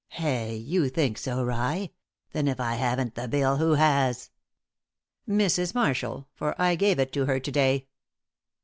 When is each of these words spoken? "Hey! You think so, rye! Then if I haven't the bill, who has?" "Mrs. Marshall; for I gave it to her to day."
"Hey! 0.09 0.55
You 0.55 0.89
think 0.89 1.19
so, 1.19 1.43
rye! 1.43 1.91
Then 2.31 2.47
if 2.47 2.59
I 2.59 2.73
haven't 2.73 3.13
the 3.13 3.27
bill, 3.27 3.57
who 3.57 3.73
has?" 3.75 4.31
"Mrs. 5.29 5.75
Marshall; 5.75 6.27
for 6.33 6.59
I 6.59 6.73
gave 6.73 6.97
it 6.97 7.13
to 7.13 7.25
her 7.27 7.39
to 7.39 7.51
day." 7.51 7.85